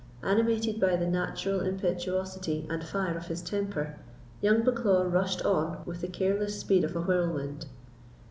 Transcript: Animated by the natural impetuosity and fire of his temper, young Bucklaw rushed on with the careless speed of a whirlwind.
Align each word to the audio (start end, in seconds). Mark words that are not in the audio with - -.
Animated 0.23 0.79
by 0.79 0.95
the 0.95 1.05
natural 1.05 1.59
impetuosity 1.59 2.65
and 2.71 2.83
fire 2.83 3.15
of 3.15 3.27
his 3.27 3.43
temper, 3.43 3.99
young 4.41 4.63
Bucklaw 4.63 5.03
rushed 5.03 5.45
on 5.45 5.83
with 5.85 6.01
the 6.01 6.07
careless 6.07 6.59
speed 6.59 6.83
of 6.83 6.95
a 6.95 7.01
whirlwind. 7.01 7.67